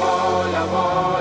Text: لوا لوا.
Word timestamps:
لوا 0.00 0.44
لوا. 0.52 1.15